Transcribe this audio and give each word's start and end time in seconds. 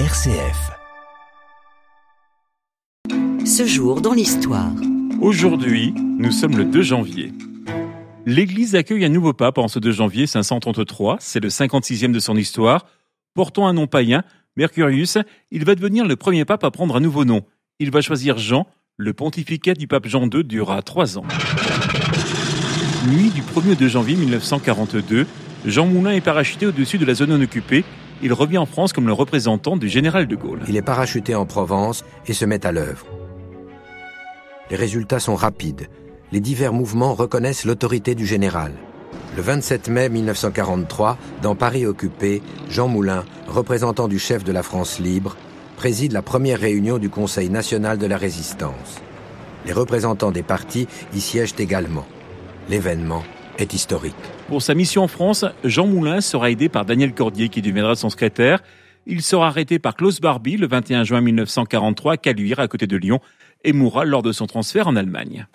RCF. 0.00 0.72
Ce 3.46 3.64
jour 3.64 4.00
dans 4.00 4.12
l'histoire. 4.12 4.72
Aujourd'hui, 5.20 5.94
nous 5.96 6.32
sommes 6.32 6.56
le 6.56 6.64
2 6.64 6.82
janvier. 6.82 7.32
L'Église 8.26 8.74
accueille 8.74 9.04
un 9.04 9.08
nouveau 9.08 9.34
pape 9.34 9.56
en 9.56 9.68
ce 9.68 9.78
2 9.78 9.92
janvier 9.92 10.26
533, 10.26 11.18
c'est 11.20 11.38
le 11.38 11.48
56e 11.48 12.10
de 12.10 12.18
son 12.18 12.36
histoire. 12.36 12.86
Portant 13.34 13.68
un 13.68 13.72
nom 13.72 13.86
païen, 13.86 14.24
Mercurius, 14.56 15.18
il 15.52 15.64
va 15.64 15.76
devenir 15.76 16.04
le 16.08 16.16
premier 16.16 16.44
pape 16.44 16.64
à 16.64 16.72
prendre 16.72 16.96
un 16.96 17.00
nouveau 17.00 17.24
nom. 17.24 17.42
Il 17.78 17.92
va 17.92 18.00
choisir 18.00 18.36
Jean, 18.36 18.66
le 18.96 19.12
pontificat 19.12 19.74
du 19.74 19.86
pape 19.86 20.08
Jean 20.08 20.28
II 20.28 20.42
durera 20.42 20.82
trois 20.82 21.18
ans. 21.18 21.24
Nuit 23.06 23.30
du 23.30 23.42
1er 23.42 23.70
au 23.70 23.76
2 23.76 23.86
janvier 23.86 24.16
1942, 24.16 25.28
Jean 25.66 25.86
Moulin 25.86 26.10
est 26.10 26.20
parachuté 26.20 26.66
au-dessus 26.66 26.98
de 26.98 27.04
la 27.04 27.14
zone 27.14 27.30
non 27.30 27.40
occupée. 27.40 27.84
Il 28.24 28.32
revient 28.32 28.56
en 28.56 28.64
France 28.64 28.94
comme 28.94 29.06
le 29.06 29.12
représentant 29.12 29.76
du 29.76 29.86
général 29.86 30.26
de 30.26 30.34
Gaulle. 30.34 30.62
Il 30.66 30.78
est 30.78 30.82
parachuté 30.82 31.34
en 31.34 31.44
Provence 31.44 32.06
et 32.26 32.32
se 32.32 32.46
met 32.46 32.64
à 32.64 32.72
l'œuvre. 32.72 33.04
Les 34.70 34.76
résultats 34.76 35.20
sont 35.20 35.34
rapides. 35.34 35.88
Les 36.32 36.40
divers 36.40 36.72
mouvements 36.72 37.12
reconnaissent 37.12 37.66
l'autorité 37.66 38.14
du 38.14 38.24
général. 38.24 38.72
Le 39.36 39.42
27 39.42 39.90
mai 39.90 40.08
1943, 40.08 41.18
dans 41.42 41.54
Paris 41.54 41.84
occupé, 41.84 42.40
Jean 42.70 42.88
Moulin, 42.88 43.24
représentant 43.46 44.08
du 44.08 44.18
chef 44.18 44.42
de 44.42 44.52
la 44.52 44.62
France 44.62 45.00
libre, 45.00 45.36
préside 45.76 46.12
la 46.12 46.22
première 46.22 46.60
réunion 46.60 46.96
du 46.96 47.10
Conseil 47.10 47.50
national 47.50 47.98
de 47.98 48.06
la 48.06 48.16
résistance. 48.16 49.02
Les 49.66 49.72
représentants 49.74 50.32
des 50.32 50.42
partis 50.42 50.88
y 51.14 51.20
siègent 51.20 51.56
également. 51.58 52.06
L'événement 52.70 53.22
est 53.58 53.74
historique. 53.74 54.14
Pour 54.48 54.62
sa 54.62 54.74
mission 54.74 55.02
en 55.02 55.08
France, 55.08 55.44
Jean 55.64 55.86
Moulin 55.86 56.20
sera 56.20 56.50
aidé 56.50 56.68
par 56.68 56.84
Daniel 56.84 57.14
Cordier 57.14 57.48
qui 57.48 57.62
deviendra 57.62 57.94
son 57.94 58.10
secrétaire. 58.10 58.62
Il 59.06 59.22
sera 59.22 59.48
arrêté 59.48 59.78
par 59.78 59.94
Klaus 59.94 60.20
Barbie 60.20 60.56
le 60.56 60.66
21 60.66 61.04
juin 61.04 61.20
1943 61.20 62.14
à 62.14 62.16
Caluire, 62.16 62.60
à 62.60 62.68
côté 62.68 62.86
de 62.86 62.96
Lyon, 62.96 63.20
et 63.62 63.72
mourra 63.72 64.04
lors 64.04 64.22
de 64.22 64.32
son 64.32 64.46
transfert 64.46 64.88
en 64.88 64.96
Allemagne. 64.96 65.46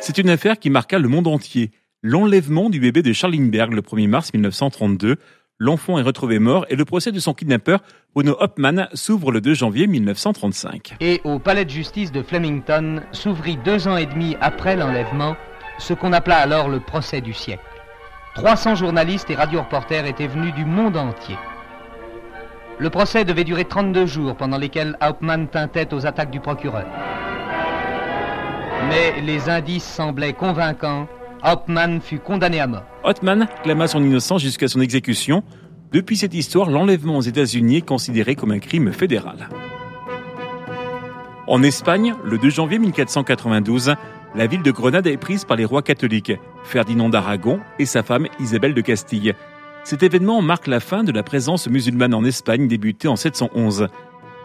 C'est 0.00 0.18
une 0.18 0.30
affaire 0.30 0.58
qui 0.58 0.70
marqua 0.70 0.98
le 0.98 1.08
monde 1.08 1.26
entier. 1.26 1.70
L'enlèvement 2.02 2.70
du 2.70 2.80
bébé 2.80 3.02
de 3.02 3.12
Charlinberg 3.12 3.74
le 3.74 3.82
1er 3.82 4.08
mars 4.08 4.32
1932. 4.32 5.16
L'enfant 5.62 5.98
est 5.98 6.02
retrouvé 6.02 6.38
mort 6.38 6.64
et 6.70 6.74
le 6.74 6.86
procès 6.86 7.12
de 7.12 7.20
son 7.20 7.34
kidnappeur, 7.34 7.80
Bruno 8.14 8.34
Hopman, 8.40 8.88
s'ouvre 8.94 9.30
le 9.30 9.42
2 9.42 9.52
janvier 9.52 9.86
1935. 9.86 10.96
Et 11.00 11.20
au 11.24 11.38
palais 11.38 11.66
de 11.66 11.70
justice 11.70 12.10
de 12.12 12.22
Flemington 12.22 13.02
s'ouvrit 13.12 13.58
deux 13.58 13.86
ans 13.86 13.98
et 13.98 14.06
demi 14.06 14.38
après 14.40 14.74
l'enlèvement 14.74 15.36
ce 15.78 15.92
qu'on 15.92 16.14
appela 16.14 16.38
alors 16.38 16.70
le 16.70 16.80
procès 16.80 17.20
du 17.20 17.34
siècle. 17.34 17.62
300 18.36 18.76
journalistes 18.76 19.28
et 19.28 19.34
radio-reporters 19.34 20.06
étaient 20.06 20.28
venus 20.28 20.54
du 20.54 20.64
monde 20.64 20.96
entier. 20.96 21.36
Le 22.78 22.88
procès 22.88 23.26
devait 23.26 23.44
durer 23.44 23.66
32 23.66 24.06
jours 24.06 24.36
pendant 24.36 24.56
lesquels 24.56 24.96
Hauptmann 25.02 25.46
tint 25.46 25.68
tête 25.68 25.92
aux 25.92 26.06
attaques 26.06 26.30
du 26.30 26.40
procureur. 26.40 26.86
Mais 28.88 29.20
les 29.20 29.50
indices 29.50 29.84
semblaient 29.84 30.32
convaincants. 30.32 31.06
Hauptmann 31.42 32.00
fut 32.00 32.18
condamné 32.18 32.60
à 32.60 32.66
mort. 32.66 32.84
Hauptmann 33.04 33.48
clama 33.62 33.86
son 33.86 34.02
innocence 34.02 34.42
jusqu'à 34.42 34.68
son 34.68 34.80
exécution. 34.80 35.42
Depuis 35.92 36.16
cette 36.16 36.34
histoire, 36.34 36.70
l'enlèvement 36.70 37.16
aux 37.16 37.22
États-Unis 37.22 37.78
est 37.78 37.86
considéré 37.86 38.34
comme 38.34 38.52
un 38.52 38.58
crime 38.58 38.92
fédéral. 38.92 39.48
En 41.46 41.62
Espagne, 41.62 42.14
le 42.24 42.38
2 42.38 42.50
janvier 42.50 42.78
1492, 42.78 43.94
la 44.36 44.46
ville 44.46 44.62
de 44.62 44.70
Grenade 44.70 45.08
est 45.08 45.16
prise 45.16 45.44
par 45.44 45.56
les 45.56 45.64
rois 45.64 45.82
catholiques, 45.82 46.32
Ferdinand 46.62 47.08
d'Aragon 47.08 47.58
et 47.80 47.86
sa 47.86 48.02
femme 48.04 48.28
Isabelle 48.38 48.74
de 48.74 48.80
Castille. 48.80 49.34
Cet 49.82 50.02
événement 50.02 50.42
marque 50.42 50.68
la 50.68 50.78
fin 50.78 51.02
de 51.02 51.10
la 51.10 51.22
présence 51.22 51.68
musulmane 51.68 52.14
en 52.14 52.24
Espagne 52.24 52.68
débutée 52.68 53.08
en 53.08 53.16
711. 53.16 53.88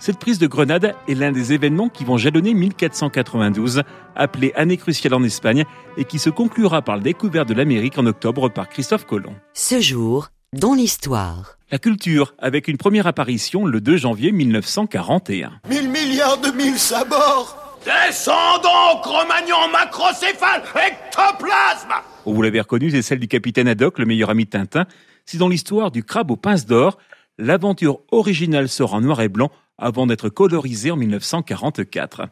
Cette 0.00 0.18
prise 0.18 0.38
de 0.38 0.46
Grenade 0.46 0.94
est 1.08 1.14
l'un 1.14 1.32
des 1.32 1.52
événements 1.52 1.88
qui 1.88 2.04
vont 2.04 2.16
jalonner 2.16 2.54
1492, 2.54 3.82
appelée 4.14 4.52
année 4.54 4.76
cruciale 4.76 5.14
en 5.14 5.24
Espagne, 5.24 5.64
et 5.96 6.04
qui 6.04 6.20
se 6.20 6.30
conclura 6.30 6.82
par 6.82 6.96
la 6.96 7.02
découverte 7.02 7.48
de 7.48 7.54
l'Amérique 7.54 7.98
en 7.98 8.06
octobre 8.06 8.48
par 8.48 8.68
Christophe 8.68 9.06
Colomb. 9.06 9.34
Ce 9.54 9.80
jour 9.80 10.28
dans 10.52 10.72
l'histoire. 10.72 11.58
La 11.70 11.78
culture, 11.78 12.34
avec 12.38 12.68
une 12.68 12.78
première 12.78 13.06
apparition 13.06 13.66
le 13.66 13.80
2 13.80 13.96
janvier 13.96 14.32
1941. 14.32 15.60
Mille 15.68 15.90
milliards 15.90 16.38
de 16.38 16.50
mille 16.52 16.78
sabords 16.78 17.78
Descendons, 17.84 19.00
Cro-Magnon, 19.02 19.70
macrocéphale, 19.72 20.62
ectoplasme 20.74 21.94
Vous 22.24 22.42
l'avez 22.42 22.60
reconnu, 22.60 22.90
c'est 22.90 23.02
celle 23.02 23.18
du 23.18 23.28
capitaine 23.28 23.68
Haddock, 23.68 23.98
le 23.98 24.06
meilleur 24.06 24.30
ami 24.30 24.44
de 24.44 24.50
Tintin. 24.50 24.86
Si 25.26 25.38
dans 25.38 25.48
l'histoire 25.48 25.90
du 25.90 26.04
crabe 26.04 26.30
aux 26.30 26.36
pinces 26.36 26.66
d'or, 26.66 26.98
l'aventure 27.36 28.00
originale 28.10 28.68
sort 28.68 28.94
en 28.94 29.00
noir 29.00 29.20
et 29.20 29.28
blanc 29.28 29.50
avant 29.78 30.06
d'être 30.06 30.28
colorisée 30.28 30.90
en 30.90 30.96
1944. 30.96 32.28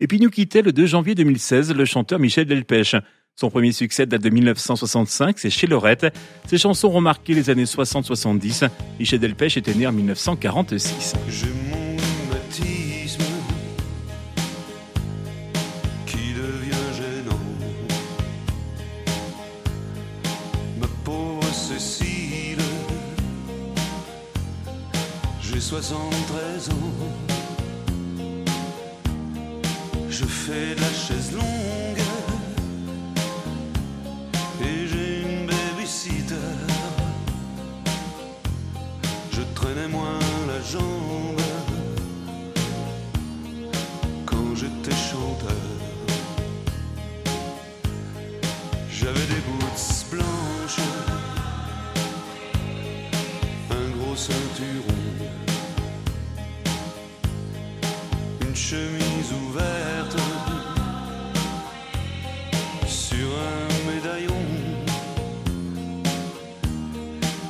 Et 0.00 0.06
puis 0.06 0.20
nous 0.20 0.30
quittait 0.30 0.62
le 0.62 0.72
2 0.72 0.86
janvier 0.86 1.14
2016 1.14 1.74
le 1.74 1.84
chanteur 1.84 2.18
Michel 2.18 2.46
Delpech. 2.46 2.96
Son 3.36 3.50
premier 3.50 3.72
succès 3.72 4.06
date 4.06 4.22
de 4.22 4.30
1965, 4.30 5.38
c'est 5.38 5.50
chez 5.50 5.66
Lorette. 5.66 6.06
Ses 6.46 6.58
chansons 6.58 6.88
ont 6.88 7.00
marqué 7.00 7.34
les 7.34 7.50
années 7.50 7.64
60-70. 7.64 8.68
Michel 9.00 9.18
Delpech 9.18 9.56
était 9.56 9.74
né 9.74 9.86
en 9.86 9.92
1946. 9.92 11.14
J'ai 11.28 11.83
j'ai 25.46 25.60
73 25.60 26.70
ans. 26.70 26.74
Je 30.08 30.24
fais 30.24 30.74
de 30.74 30.80
la 30.80 30.92
chaise 30.92 31.32
longue 31.32 32.04
et 34.62 34.86
j'ai 34.88 35.22
une 35.22 35.46
babysitter. 35.46 36.34
Je 39.32 39.42
traînais 39.54 39.88
moins 39.88 40.18
la 40.46 40.60
jambe 40.72 41.40
quand 44.24 44.54
j'étais 44.54 44.96
chanteur. 45.10 45.74
J'avais 48.90 49.26
des 49.26 49.42
boots 49.46 50.06
blanches, 50.10 50.80
un 53.70 53.88
gros 53.98 54.16
ceinturon, 54.16 54.93
une 58.54 58.60
chemise 58.60 59.32
ouverte 59.48 60.16
sur 62.86 63.26
un 63.26 63.92
médaillon. 63.92 64.42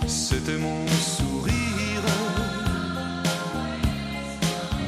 C'était 0.07 0.57
mon 0.57 0.87
sourire, 0.89 2.07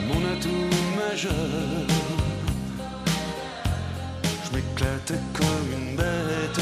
mon 0.08 0.20
atout 0.32 0.70
majeur. 0.96 1.86
Je 4.44 4.56
m'éclatais 4.56 5.20
comme 5.34 5.68
une 5.78 5.96
bête 5.96 6.60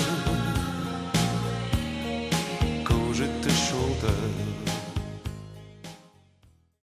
quand 2.84 3.12
j'étais 3.12 3.50
chanteur. 3.50 4.53